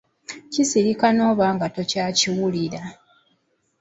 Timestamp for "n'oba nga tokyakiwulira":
1.15-2.81